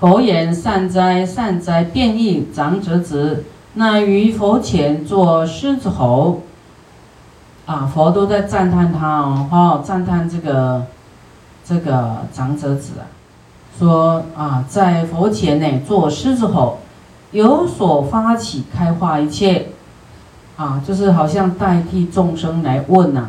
[0.00, 1.84] 佛言：善哉，善哉！
[1.84, 6.40] 变异长者子，乃于佛前作狮子吼。
[7.66, 10.86] 啊，佛都在赞叹他哦，哈，赞叹这个
[11.62, 13.04] 这个长者子啊，
[13.78, 16.78] 说啊，在佛前呢做狮子吼，
[17.32, 19.66] 有所发起开化一切，
[20.56, 23.28] 啊，就是好像代替众生来问呐。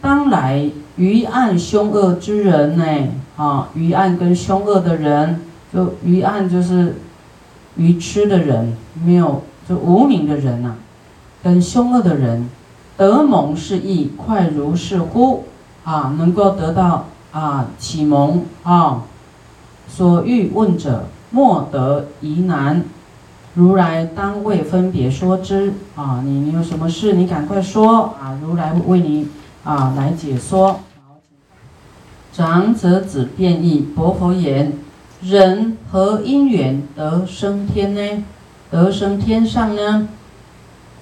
[0.00, 2.84] 当来于暗凶恶之人呢，
[3.36, 5.40] 啊，于暗跟凶恶的人。
[5.72, 6.96] 就愚暗就是
[7.76, 10.74] 愚痴的人，没有就无名的人呐，
[11.42, 12.48] 跟凶恶的人，
[12.96, 15.44] 得蒙是意，快如是乎
[15.84, 19.02] 啊，能够得到啊启蒙啊，
[19.88, 22.82] 所欲问者莫得疑难，
[23.54, 29.28] 如来当为分别说之啊，你你有什么事，你赶快说啊，如来为你
[29.64, 30.80] 啊来解说。
[32.32, 34.72] 长者子便异，薄佛言。
[35.20, 38.24] 人何因缘得升天呢？
[38.70, 40.08] 得升天上呢？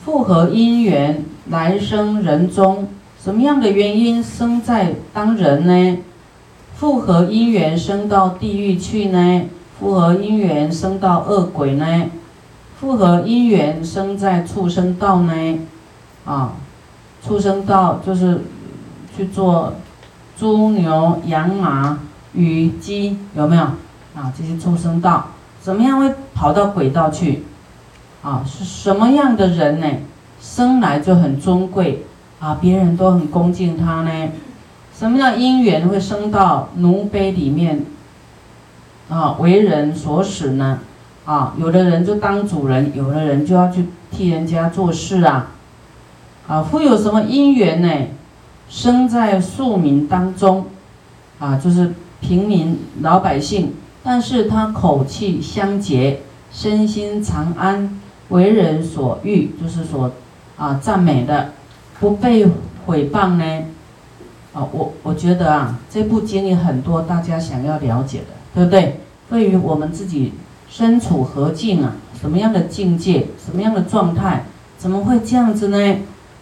[0.02, 2.88] 复何因缘来生人中？
[3.22, 5.98] 什么样的原因生在当人呢？
[6.74, 9.42] 复何因缘生到地狱去呢？
[9.78, 12.04] 复何因缘生到恶鬼呢？
[12.80, 15.58] 复何因缘生在畜生道呢？
[16.24, 16.54] 啊，
[17.22, 18.40] 畜生道就是
[19.14, 19.74] 去做
[20.38, 21.98] 猪牛羊马
[22.32, 23.66] 鱼鸡，有没有？
[24.16, 25.26] 啊，这些畜生道
[25.60, 27.44] 怎么样会跑到鬼道去？
[28.22, 29.86] 啊，是什么样的人呢？
[30.40, 32.04] 生来就很尊贵
[32.40, 34.28] 啊，别人都很恭敬他呢。
[34.98, 37.84] 什么样因缘会生到奴婢里面？
[39.10, 40.78] 啊，为人所使呢？
[41.26, 45.48] 啊，有的人就当主人，有的人就要去替人家做事啊。
[46.48, 48.06] 啊，会有什么因缘呢？
[48.68, 50.66] 生在庶民当中，
[51.38, 53.74] 啊，就是平民老百姓。
[54.08, 56.20] 但是他口气相洁，
[56.52, 60.12] 身心常安，为人所欲，就是说，
[60.56, 61.50] 啊，赞美的，
[61.98, 62.46] 不被
[62.86, 63.64] 毁谤呢。
[64.52, 69.00] 啊，我我觉得啊，这部经历很多大家想要了解的，对不对？
[69.28, 70.34] 对于我们自己
[70.70, 74.44] 身处何境啊，什么样的境界，什么样的状态，
[74.78, 75.96] 怎么会这样子呢？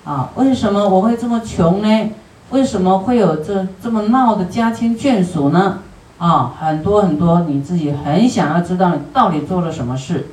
[0.05, 2.11] 啊，为什么我会这么穷呢？
[2.51, 5.79] 为什么会有这这么闹的家亲眷属呢？
[6.17, 10.29] 啊，很多很多，你自己很想要知道你到底做了什么事。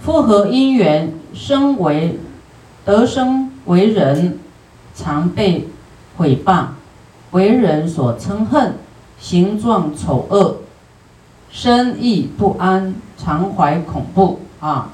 [0.00, 2.18] 复合因缘生为
[2.84, 4.38] 得生为人，
[4.94, 5.68] 常被
[6.16, 6.66] 毁谤，
[7.32, 8.74] 为人所称恨，
[9.18, 10.58] 形状丑恶，
[11.50, 14.90] 身意不安，常怀恐怖啊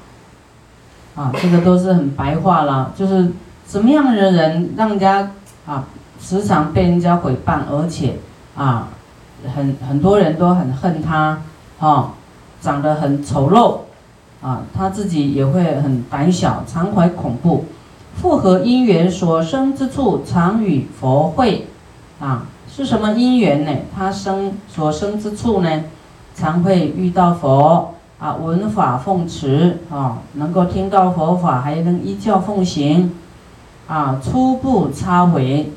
[1.15, 3.31] 啊，这个都是很白话了，就是
[3.67, 5.31] 什么样的人让人家
[5.65, 5.85] 啊
[6.19, 8.17] 时常被人家毁谤，而且。
[8.57, 8.89] 啊，
[9.55, 11.39] 很很多人都很恨他，
[11.77, 12.13] 哈，
[12.59, 13.81] 长得很丑陋，
[14.41, 17.65] 啊，他自己也会很胆小，常怀恐怖。
[18.15, 21.67] 复合因缘所生之处，常与佛会，
[22.19, 23.71] 啊，是什么因缘呢？
[23.95, 25.83] 他生所生之处呢，
[26.33, 33.11] 常会遇到佛，啊，闻法奉持，啊，能够听到佛法，还能依教奉行，
[33.87, 35.71] 啊，初步差为。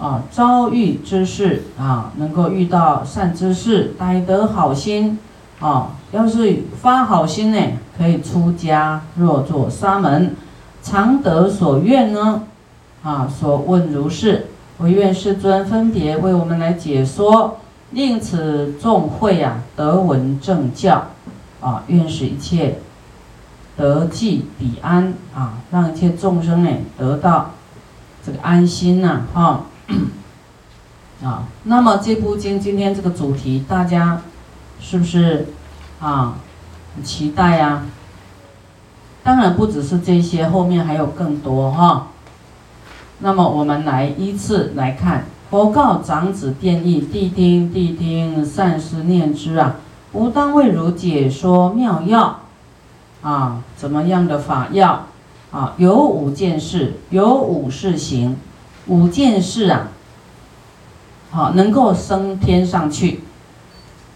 [0.00, 5.18] 啊，遭遇之事啊，能够遇到善知识，待得好心
[5.60, 5.90] 啊。
[6.10, 7.58] 要是发好心呢，
[7.98, 10.34] 可以出家，若做沙门，
[10.82, 12.44] 常得所愿呢。
[13.02, 14.46] 啊，所问如是，
[14.78, 17.58] 唯愿世尊分别为我们来解说，
[17.90, 21.08] 令此众会啊得闻正教
[21.60, 22.78] 啊，愿使一切
[23.76, 27.50] 得济彼安啊，让一切众生呢得到
[28.24, 29.66] 这个安心呐，哈。
[31.22, 34.22] 啊，那么这部经今天这个主题，大家
[34.80, 35.48] 是不是
[36.00, 36.36] 啊
[36.94, 37.82] 很期待呀？
[39.22, 42.06] 当然不只是这些，后面还有更多哈。
[43.18, 49.76] 那么我们来依次来看，佛告长子变异，谛听谛听，善思念之啊，
[50.14, 52.40] 吾当为汝解说妙药
[53.20, 55.04] 啊，怎么样的法药
[55.50, 55.74] 啊？
[55.76, 58.38] 有五件事，有五事行，
[58.90, 59.88] 五件事啊。
[61.30, 63.20] 好，能够升天上去。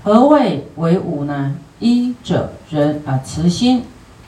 [0.03, 1.55] 何谓为五呢？
[1.79, 3.85] 一者人啊，慈心。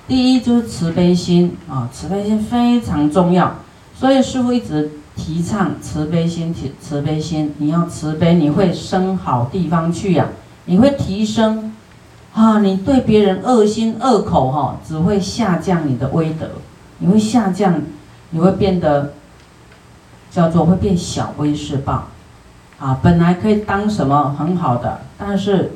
[0.07, 3.57] 第一就是慈悲心啊，慈悲心非常重要。
[3.93, 7.53] 所以师父一直提倡慈悲心，慈慈悲心。
[7.59, 10.29] 你要慈悲，你会升好地方去呀。
[10.67, 11.75] 你会提升
[12.35, 16.49] 啊，你对别人恶心恶口哈，只会下降你的威德。
[16.99, 17.83] 你会下降，
[18.31, 19.15] 你会变得
[20.37, 22.09] 叫做会变小威势报。
[22.79, 25.73] 啊，本来可以当什么很好的，但是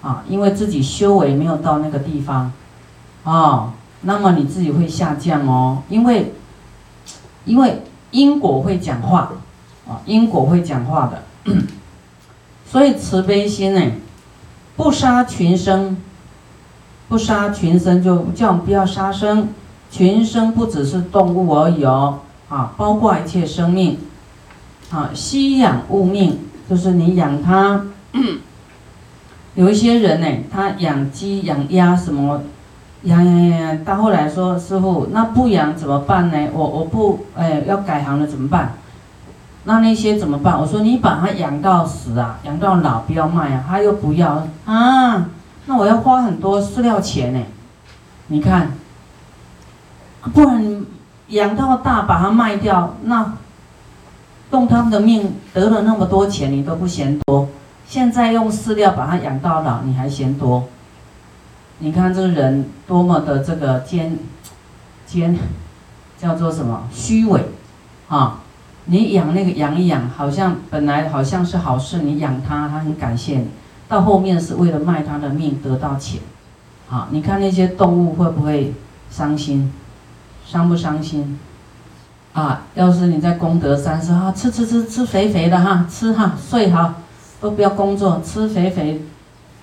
[0.00, 2.52] 啊，因为自己修为没有到那个地方，
[3.24, 3.72] 啊，
[4.02, 6.32] 那么你自己会下降哦，因为，
[7.44, 7.82] 因为
[8.12, 9.32] 因果会讲话，
[9.88, 11.52] 啊，因果会讲话的，
[12.64, 13.82] 所以慈悲心呢，
[14.76, 15.96] 不杀群生，
[17.08, 19.48] 不杀群生就叫我们不要杀生，
[19.90, 23.98] 群生不只是动物而已哦，啊，包括一切生命，
[24.90, 26.38] 啊，息养物命，
[26.68, 27.86] 就是你养它。
[29.54, 32.42] 有一些人呢，他养鸡、养鸭什么，
[33.02, 36.48] 养养养，到后来说师傅，那不养怎么办呢？
[36.52, 38.74] 我我不哎，要改行了怎么办？
[39.64, 40.58] 那那些怎么办？
[40.58, 45.28] 我说你把它养到死啊，养到老不要卖啊，他又不要啊，
[45.66, 47.40] 那我要花很多饲料钱呢。
[48.28, 48.70] 你看，
[50.32, 50.86] 不然
[51.30, 53.34] 养到大把它卖掉，那
[54.50, 57.48] 动他们的命得了那么多钱，你都不嫌多。
[57.86, 60.68] 现在用饲料把它养到老，你还嫌多？
[61.78, 64.18] 你看这个人多么的这个奸
[65.06, 65.38] 奸，
[66.18, 67.46] 叫做什么虚伪
[68.08, 68.40] 啊？
[68.84, 73.46] 你养那个养一养，好像本来好像是好事，你养它，它很感谢你，
[73.88, 76.20] 到后面是为了卖它的命得到钱，
[76.88, 77.08] 啊？
[77.10, 78.74] 你看那些动物会不会
[79.10, 79.72] 伤心？
[80.50, 81.38] 伤不伤心？
[82.32, 82.62] 啊？
[82.74, 86.96] 要是你在功德山说啊，吃吃吃吃肥肥的哈，吃哈睡哈。
[87.40, 89.00] 都不要工作，吃肥肥，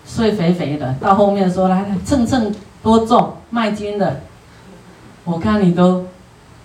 [0.03, 0.95] 睡肥肥的。
[0.99, 2.51] 到后面说来来称称
[2.81, 4.21] 多重卖金的，
[5.23, 6.07] 我看你都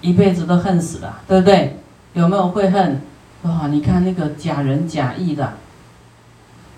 [0.01, 1.79] 一辈子都恨死了，对不对？
[2.15, 3.03] 有没有会恨？
[3.43, 3.67] 哇！
[3.69, 5.53] 你看那个假仁假义的，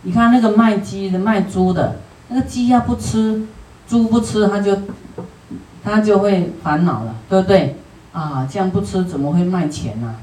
[0.03, 1.95] 你看那个卖鸡的卖猪的，
[2.27, 3.47] 那个鸡要不吃，
[3.87, 4.77] 猪不吃，他就
[5.85, 7.77] 他就会烦恼了，对不对？
[8.13, 10.15] 啊，这样不吃怎么会卖钱呢？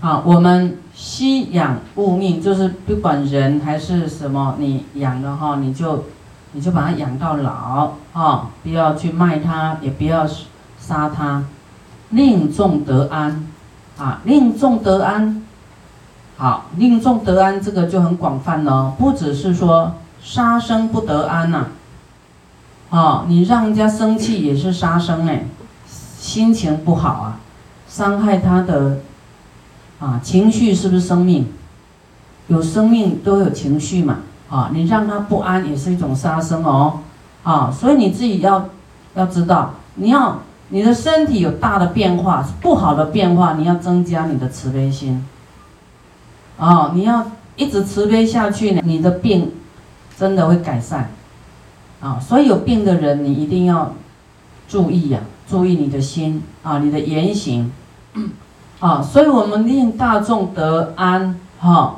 [0.00, 6.04] 啊，我们息养物命，就是不管人还是什么，你养的哈，你就
[6.52, 10.26] 你就把它养到老啊，不要去卖它，也不要
[10.78, 11.44] 杀它，
[12.10, 13.46] 令众得安
[13.98, 15.42] 啊，令众得安。
[16.36, 21.66] 好，令众得安这个就很广泛了，不只是说杀生不得安呐，
[22.90, 25.46] 啊你让人家生气也是杀生哎，
[25.86, 27.40] 心情不好啊，
[27.88, 28.98] 伤害他的。
[30.00, 31.46] 啊，情绪是不是生命？
[32.48, 34.20] 有生命都有情绪嘛？
[34.48, 37.00] 啊，你让他不安也是一种杀生哦。
[37.42, 38.70] 啊，所以你自己要
[39.14, 40.40] 要知道，你要
[40.70, 45.22] 你的身体有大的变化，不好的变化，你要增加你的慈悲心。
[46.58, 47.26] 啊，你要
[47.56, 49.52] 一直慈悲下去呢，你的病
[50.18, 51.10] 真的会改善。
[52.00, 53.92] 啊，所以有病的人，你一定要
[54.68, 57.70] 注意呀，注意你的心啊，你的言行。
[58.80, 61.96] 啊，所以我们令大众得安，哈，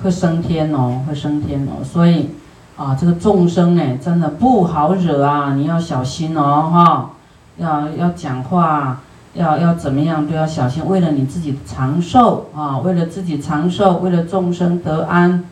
[0.00, 1.82] 会升天哦，会升天哦。
[1.84, 2.28] 所以，
[2.76, 7.10] 啊，这个众生呢，真的不好惹啊，你要小心哦，哈，
[7.56, 9.00] 要要讲话，
[9.34, 15.44] 要要怎么样都要小心，为了你自己长寿啊，为了自己长寿，为了众生得安，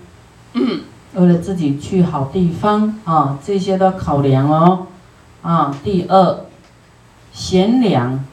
[1.18, 4.86] 为了自己去好地方啊，这些都考量哦。
[5.42, 6.40] 啊，第二，
[7.32, 8.24] 贤良，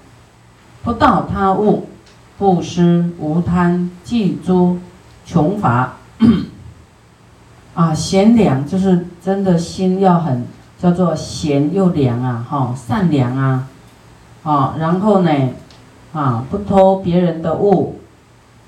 [0.83, 1.89] 不盗他物。
[2.37, 4.77] 布施无贪，济诸
[5.25, 5.93] 穷乏，
[7.73, 10.45] 啊，贤良就是真的心要很，
[10.77, 13.67] 叫做贤又良啊，哈，善良啊，
[14.43, 15.31] 啊，然后呢，
[16.11, 18.01] 啊，不偷别人的物，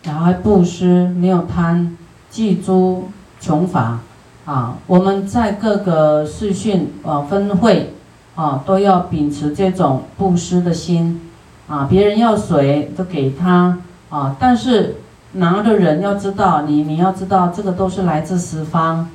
[0.03, 1.97] 然后还布施，没有贪，
[2.29, 3.09] 济诸
[3.41, 3.99] 穷乏，
[4.47, 7.93] 啊，我们在各个视讯啊分会
[8.33, 11.21] 啊，都要秉持这种布施的心。
[11.67, 13.77] 啊，别人要水都给他
[14.09, 14.95] 啊，但是
[15.33, 19.09] 拿的人要知道，你你要知道这个都是来自十方，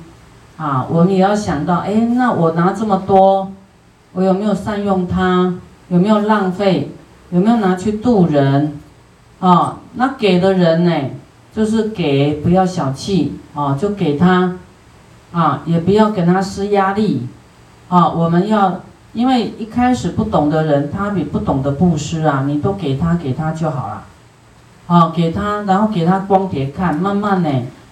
[0.55, 3.51] 啊，我们也要想到，哎，那我拿这么多，
[4.11, 5.55] 我有没有善用它？
[5.89, 6.91] 有没有浪费？
[7.31, 8.79] 有没有拿去渡人？
[9.39, 10.91] 啊，那给的人呢，
[11.55, 14.57] 就是给，不要小气啊，就给他，
[15.33, 17.27] 啊，也不要给他施压力，
[17.89, 18.79] 啊，我们要。
[19.13, 24.05] 因为一开始不懂的人，他比不懂得布施啊，你都给他给他就好了，
[24.87, 27.49] 好给他，然后给他光碟看，慢慢呢，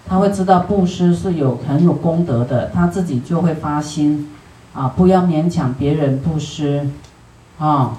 [0.07, 4.31] 他会知道布施是有很有功德的，他自己就会发心，
[4.73, 6.89] 啊，不要勉强别人布施，
[7.59, 7.91] 啊，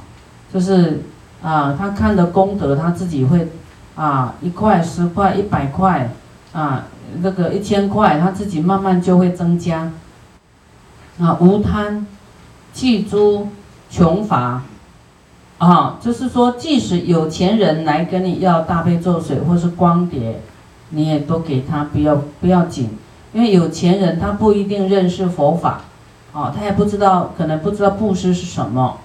[0.52, 1.02] 就是
[1.40, 3.52] 啊，他看的功德，他自己会，
[3.94, 6.10] 啊，一块、十块、一百块，
[6.52, 6.84] 啊，
[7.20, 9.90] 那个一千块，他自己慢慢就会增加，
[11.18, 12.06] 啊，无贪。
[12.74, 13.48] 弃诸
[13.90, 14.62] 穷乏，
[15.58, 20.40] 啊，就是说，即使有钱人来跟你要大悲咒水或是光碟，
[20.88, 22.88] 你也都给他，不要不要紧。
[23.34, 25.82] 因为有钱人他不一定认识佛法，
[26.32, 28.96] 啊，他也不知道，可能不知道布施是什么，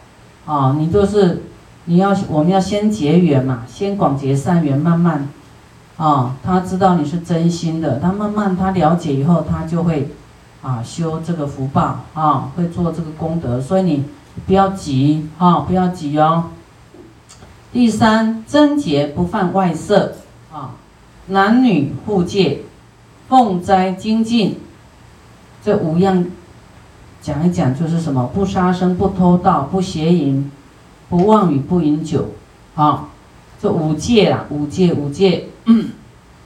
[0.45, 1.43] 啊，你就是，
[1.83, 5.27] 你要我们要先结缘嘛，先广结善缘，慢慢，
[5.97, 10.09] 啊，他知道你是真心的，他慢慢他了解以后，他就会，
[10.61, 14.05] 啊，修这个福报，啊，会做这个功德，所以你
[14.45, 16.45] 不要急，啊，不要急哦。
[17.73, 20.15] 第三，贞洁不犯外色，
[20.53, 20.71] 啊，
[21.27, 22.61] 男女互戒。
[23.29, 24.57] 奉斋精进，
[25.61, 26.27] 这五样
[27.21, 28.31] 讲一讲，就是什么？
[28.33, 30.49] 不杀生，不偷盗，不邪淫，
[31.09, 32.29] 不妄语，不饮酒。
[32.75, 33.09] 啊，
[33.61, 35.49] 这五戒啦，五戒，五戒，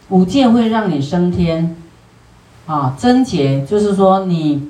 [0.09, 1.75] 五戒会让你升天。
[2.65, 4.69] 啊，贞洁就是说你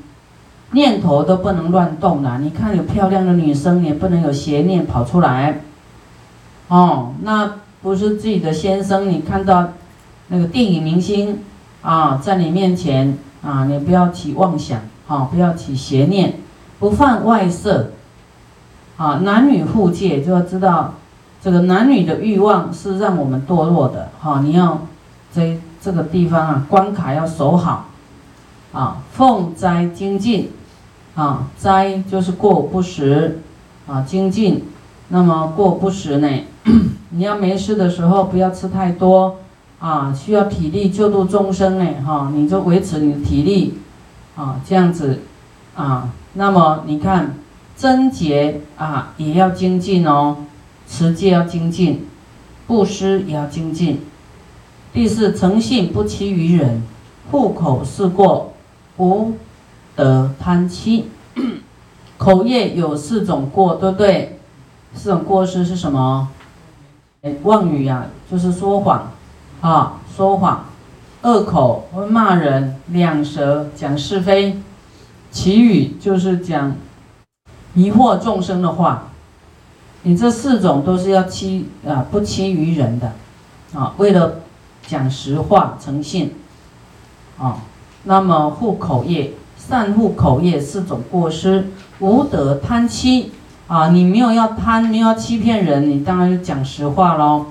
[0.71, 2.39] 念头都不能乱动啦。
[2.41, 5.61] 你看有漂亮的女生，也不能有邪念跑出来。
[6.67, 9.69] 哦，那不是自己的先生，你看到
[10.29, 11.39] 那个电影明星。
[11.83, 16.35] 啊，在你面前啊，你不要起妄想，啊，不要起邪念，
[16.77, 17.89] 不犯外色，
[18.97, 20.93] 啊，男女互戒就要知道，
[21.41, 24.79] 这个男女的欲望是让我们堕落的，哈，你要
[25.31, 27.87] 在这个地方啊，关卡要守好，
[28.71, 30.51] 啊，奉斋精进，
[31.15, 33.39] 啊，斋就是过不食，
[33.87, 34.63] 啊，精进，
[35.09, 36.29] 那么过不食呢，
[37.09, 39.37] 你要没事的时候不要吃太多。
[39.81, 43.79] 啊，需要体力救度众生呢，哈，你就维持你的体力，
[44.35, 45.21] 啊，这样子，
[45.75, 47.33] 啊，那么你看，
[47.75, 50.37] 贞洁啊也要精进哦，
[50.91, 52.05] 持戒要精进，
[52.67, 54.01] 布施也要精进。
[54.91, 56.83] 第四，诚信不欺于人，
[57.31, 58.51] 户口是过，
[58.97, 59.31] 无
[59.95, 61.05] 得贪欺。
[62.17, 64.37] 口业有四种过，对不对？
[64.93, 66.27] 四种过失是什么？
[67.43, 69.13] 妄语呀，就是说谎。
[69.61, 70.65] 啊，说谎，
[71.21, 74.59] 恶口会骂人，两舌讲是非，
[75.31, 76.75] 其语就是讲
[77.73, 79.07] 迷惑众生的话。
[80.03, 83.13] 你这四种都是要欺啊，不欺于人的
[83.73, 84.39] 啊，为了
[84.87, 86.33] 讲实话、诚信
[87.37, 87.63] 啊。
[88.03, 91.67] 那么护口业，善护口业四种过失，
[91.99, 93.31] 无德贪欺
[93.67, 93.89] 啊。
[93.89, 97.45] 你没有要贪，没有要欺骗人，你当然就讲实话喽。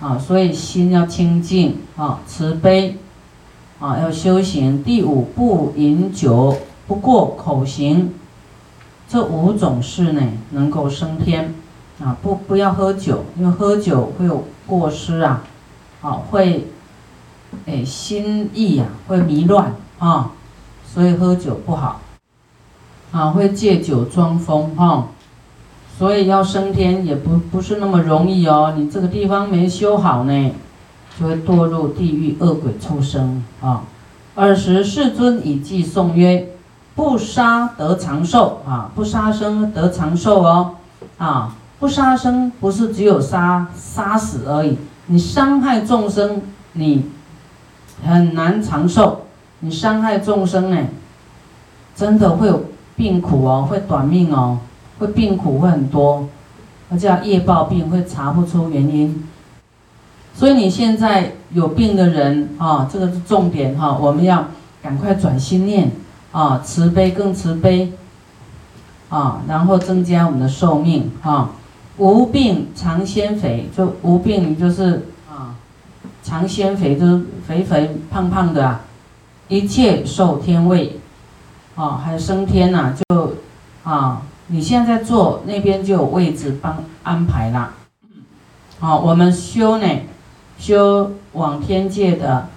[0.00, 2.96] 啊，所以心要清净啊，慈悲
[3.78, 4.82] 啊，要修行。
[4.82, 8.14] 第五，不饮酒，不过口行，
[9.06, 11.52] 这五种事呢，能够升天
[12.02, 12.16] 啊。
[12.22, 15.42] 不，不要喝酒，因为喝酒会有过失啊，
[16.02, 16.68] 啊，会
[17.66, 20.32] 哎心意呀会迷乱啊，
[20.86, 22.00] 所以喝酒不好
[23.12, 25.08] 啊，会借酒装疯哈。
[25.98, 30.52] 所以要升天也不不是那么容易哦，你这个地方没修好呢，
[31.18, 33.82] 就会堕入地狱恶鬼畜生啊。
[34.36, 36.48] 尔时世尊以偈颂曰：
[36.94, 40.76] 不杀得长寿啊，不杀生得长寿哦
[41.18, 46.40] 啊，不杀生不是只有杀杀死而已，你伤害众生
[46.74, 47.06] 你
[48.06, 49.22] 很难长寿，
[49.58, 50.86] 你伤害众生呢，
[51.96, 54.60] 真的会有病苦哦，会短命哦。
[54.98, 56.28] 会病苦会很多，
[56.90, 59.26] 而且业报病会查不出原因，
[60.34, 64.48] 所以你现在有病的人啊，这个是重点哈，我们要
[64.82, 65.90] 赶快转心念
[66.32, 67.94] 啊，慈悲更慈悲
[69.08, 71.48] 啊，然后增加我们的寿命啊，
[72.00, 75.54] 无病常鲜肥，就无病就是啊，
[76.24, 78.80] 常鲜肥就是肥肥胖胖的啊，
[79.48, 80.98] 一切受天位
[81.76, 83.34] 啊，还有升天呐，就
[83.84, 84.22] 啊。
[84.52, 87.74] 你现在坐那边就有位置帮安排啦。
[88.80, 89.86] 好，我们修呢，
[90.58, 92.48] 修往天界的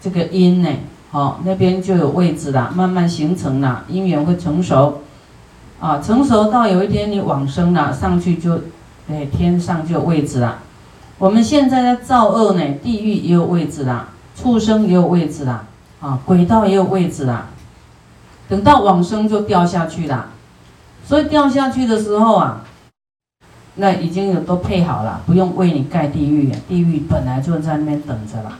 [0.00, 0.68] 这个因呢，
[1.12, 5.02] 好，那边就有位置啦，慢慢形成了，因缘会成熟，
[5.78, 8.62] 啊，成熟到有一天你往生了，上去就，
[9.08, 10.58] 哎，天上就有位置了。
[11.18, 15.64] 我们现在在造恶呢，地狱也有位置啦，畜生也有位置啦，
[16.00, 17.46] 啊，鬼道也有位置啦，
[18.48, 20.28] 等到往生就掉下去啦。
[21.04, 22.64] 所以掉下去的时候啊，
[23.76, 28.52] 那已经有都配好了，不用为你盖地狱，地狱本来就在那边等着了，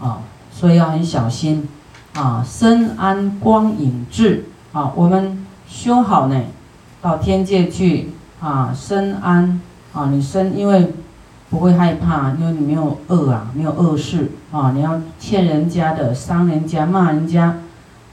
[0.00, 0.18] 啊，
[0.50, 1.68] 所以要很小心，
[2.14, 6.42] 啊，身安光影智，啊，我们修好呢，
[7.02, 9.60] 到天界去，啊，身安，
[9.96, 10.92] 啊，你身因为
[11.50, 17.56] 不会害怕，因为你没有恶啊，没有恶事，啊，你要欠人家的，伤人家，骂人家，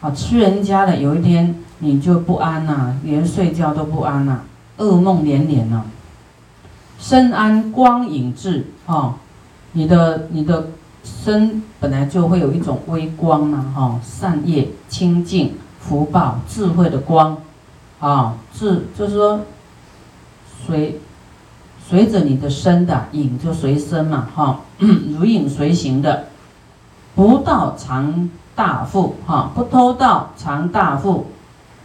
[0.02, 1.60] 啊，吃人家的，有一天。
[1.80, 4.40] 你就不安呐，连睡觉都不安呐，
[4.78, 5.84] 噩梦连连呐。
[6.98, 9.16] 身安光影智啊，
[9.74, 10.68] 你的你的
[11.04, 17.38] 身本来就会有一种微光嘛，哈，善业、清净、福报、智慧的光，
[18.00, 19.42] 啊，智就是说
[20.66, 21.02] 随
[21.88, 26.26] 随着你的身的影就随身嘛，哈， 如影随形的，
[27.16, 31.28] 不到藏大富，哈，不偷盗藏大富，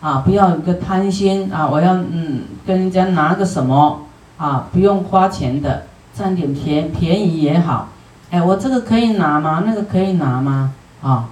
[0.00, 4.02] 啊，不要一个贪心啊，我要嗯跟人家拿个什么
[4.36, 7.88] 啊，不用花钱的，占点便便宜也好。
[8.30, 9.64] 哎，我这个可以拿吗？
[9.66, 10.72] 那个可以拿吗？
[11.02, 11.28] 啊，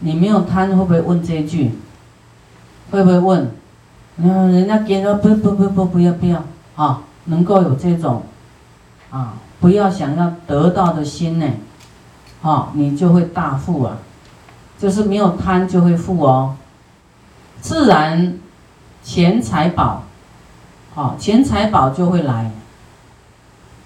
[0.00, 1.72] 你没有贪，会不会问这句？
[2.90, 3.50] 会不会问？
[4.18, 6.42] 嗯，人家给说不不不不不要不要
[6.76, 8.22] 啊，能够有这种
[9.10, 11.46] 啊，不要想要得到的心呢，
[12.42, 13.98] 啊，你就会大富啊，
[14.78, 16.56] 就是没有贪就会富哦，
[17.60, 18.38] 自然
[19.02, 20.02] 钱财宝，
[20.94, 22.50] 啊，钱财宝就会来，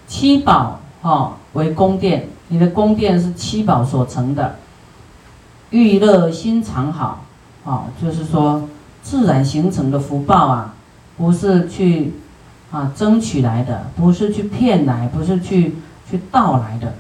[0.06, 2.28] 七宝哈为宫殿。
[2.52, 4.56] 你的宫殿是七宝所成的，
[5.70, 7.23] 欲乐心常好，
[7.64, 8.68] 啊，就是说
[9.02, 10.75] 自然形成的福报啊，
[11.16, 12.12] 不是去
[12.71, 15.75] 啊争取来的，不是去骗来，不是去
[16.11, 16.95] 去盗来的。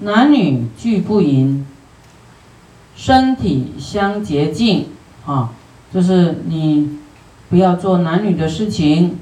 [0.00, 1.66] 男女俱不淫，
[2.96, 4.86] 身体相洁净，
[5.26, 5.50] 啊，
[5.92, 6.98] 就是你
[7.48, 9.18] 不要做男女的事情，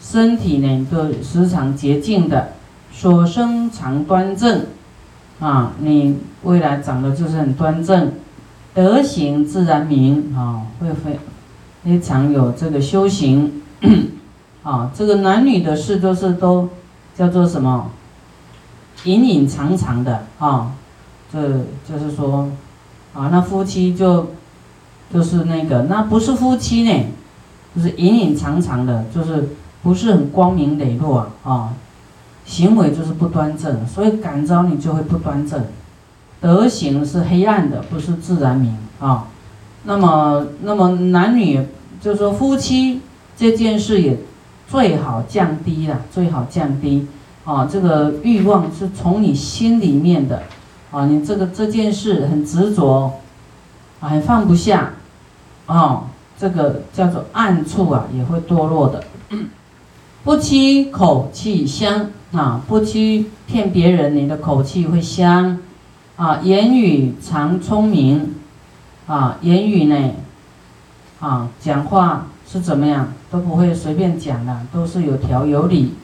[0.00, 2.52] 身体呢都时常洁净的。
[2.92, 4.64] 所生常端正，
[5.38, 8.10] 啊，你未来长得就是很端正，
[8.72, 11.18] 德行自然明，啊，会非
[11.84, 13.60] 非常有这个修行，
[14.66, 16.68] 啊，这个男女的事都是都
[17.16, 17.88] 叫做什么？
[19.04, 20.72] 隐隐藏藏的，啊，
[21.32, 21.40] 这
[21.88, 22.50] 就是说，
[23.14, 24.32] 啊，那夫妻就
[25.14, 27.04] 就是那个，那不是夫妻呢，
[27.76, 29.50] 就是隐隐藏藏的，就是
[29.84, 31.72] 不是很光明磊落啊。
[32.44, 35.64] 行为就是不端正，所以感召你就会不端正。
[36.40, 39.26] 德行是黑暗的，不是自然明啊。
[39.84, 41.64] 那么，那么男女
[42.00, 43.00] 就是说夫妻
[43.36, 44.18] 这件事也
[44.68, 47.06] 最好降低了，最好降低
[47.44, 47.68] 啊。
[47.70, 50.42] 这个欲望是从你心里面的
[50.90, 53.20] 啊，你这个这件事很执着
[54.00, 54.92] 啊，很放不下
[55.66, 56.04] 啊。
[56.38, 59.04] 这个叫做暗处啊，也会堕落的。
[60.24, 62.10] 不欺口气香。
[62.32, 65.58] 啊，不欺骗别人，你的口气会香，
[66.16, 68.34] 啊，言语常聪明，
[69.06, 70.10] 啊，言语呢，
[71.20, 75.94] 啊，讲话是怎么样，都不会随便讲的，都是有条有理，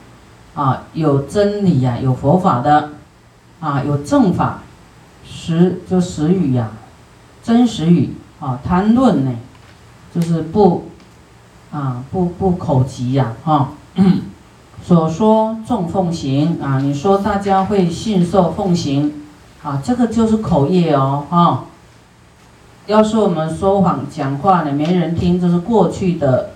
[0.55, 2.89] 啊，有真理呀，有佛法的，
[3.59, 4.59] 啊，有正法，
[5.23, 6.71] 实就实语呀，
[7.41, 9.31] 真实语，啊，谈论呢，
[10.13, 10.89] 就是不，
[11.71, 13.69] 啊，不不口急呀，哈。
[14.83, 19.23] 所说众奉行啊，你说大家会信受奉行
[19.63, 21.63] 啊，这个就是口业哦，哈。
[22.85, 26.49] 要是我们说谎讲话呢，没人听，这是过去的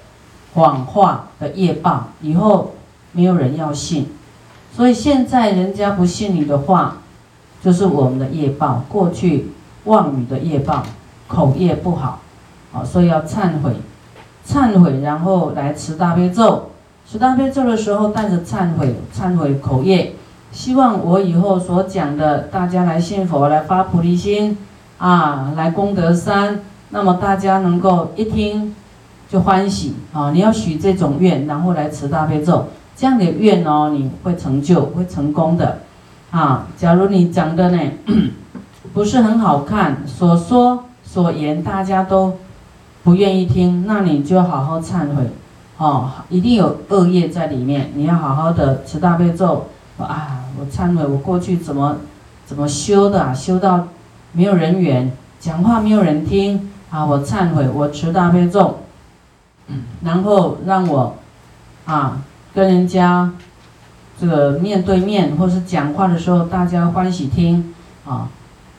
[0.58, 2.74] 谎话的业报，以后
[3.12, 4.08] 没有人要信。
[4.76, 6.98] 所以现在人家不信你的话，
[7.64, 9.52] 就是我们的业报，过去
[9.84, 10.82] 妄语的业报，
[11.28, 12.22] 口业不好，
[12.74, 13.76] 啊，所以要忏悔，
[14.48, 16.72] 忏悔，然后来持大悲咒。
[17.08, 20.16] 持大悲咒的时候，带着忏悔、忏悔口业，
[20.52, 24.58] 希望我以后所讲的，大家来信佛，来发菩提心，
[24.98, 28.76] 啊，来功德山，那么大家能够一听
[29.30, 30.32] 就欢喜啊！
[30.32, 35.80] 你要许这种愿，然后来持大悲咒，这样的愿哦，你会成就，会成功的，
[36.32, 36.68] 啊！
[36.78, 37.80] 假如你讲的呢
[38.94, 42.38] 不是很好看，所说所言大家都
[43.04, 45.30] 不愿意听，那你就好好忏悔。
[45.78, 49.68] 哦，一定有恶业在里面，你要好好的持大悲咒。
[49.98, 51.98] 啊，我忏悔，我过去怎么
[52.46, 53.88] 怎么修的，修到
[54.32, 57.06] 没有人缘，讲话没有人听啊！
[57.06, 58.78] 我忏悔，我持大悲咒，
[60.04, 61.16] 然后让我
[61.86, 62.22] 啊
[62.54, 63.32] 跟人家
[64.20, 67.74] 这个面对面或是讲话的时候，大家欢喜听
[68.06, 68.30] 啊。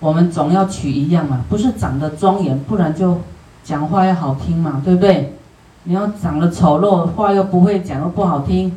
[0.01, 3.21] 我们总要取一样嘛，不是长得庄严，不然就
[3.65, 5.37] 讲话要好听嘛，对不对？
[5.83, 8.73] 你要长得丑陋，话又不会讲，又不好听，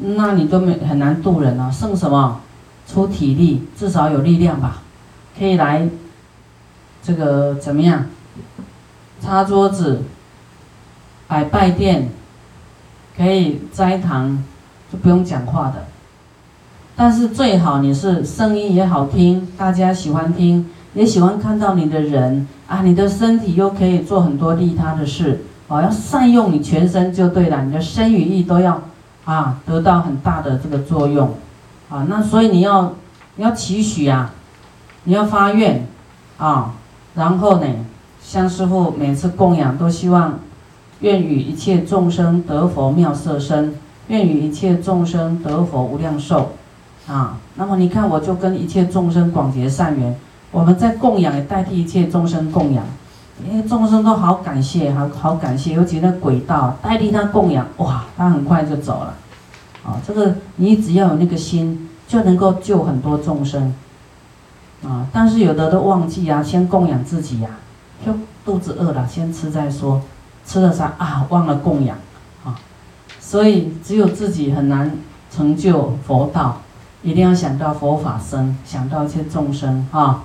[0.00, 1.70] 那你都没很难渡人啊。
[1.70, 2.40] 剩什么？
[2.86, 4.78] 出体力，至少有力量吧，
[5.38, 5.88] 可以来
[7.02, 8.06] 这个怎么样？
[9.20, 10.04] 擦桌子，
[11.28, 12.08] 摆拜殿，
[13.16, 14.42] 可以斋堂，
[14.92, 15.84] 就不用讲话的。
[16.94, 25.42] 但是最好你是声音也好听，大家喜欢听，也喜欢看到你的人啊，你的身体又可以做很多利他的事。
[25.68, 28.80] 哦，要善用你全身就对了，你的身与意都要
[29.24, 31.34] 啊得到很大的这个作用，
[31.90, 32.94] 啊，那所以你要
[33.34, 34.32] 你要期许啊，
[35.02, 35.84] 你要发愿
[36.38, 36.72] 啊，
[37.16, 37.66] 然后呢，
[38.22, 40.38] 像师傅每次供养都希望，
[41.00, 43.74] 愿与一切众生得佛妙色身，
[44.08, 46.52] 愿与一切众生得佛无量寿，
[47.06, 50.16] 啊，那么你看我就跟一切众生广结善缘，
[50.50, 52.84] 我们在供养也代替一切众生供养。
[53.46, 59.14] 因为众生都好感谢，好好感谢，尤其那轨道代替他供养，哇，他很快就走了，
[59.84, 63.74] 啊，这个你只要有那个心，就能够救很多众生，
[64.82, 67.50] 啊，但是有的都忘记啊，先供养自己呀，
[68.06, 70.00] 就肚子饿了，先吃再说，
[70.46, 71.98] 吃了啥啊，忘了供养，
[72.44, 72.54] 啊，
[73.18, 74.96] 所以只有自己很难
[75.30, 76.62] 成就佛道，
[77.02, 80.22] 一定要想到佛法僧，想到一些众生啊。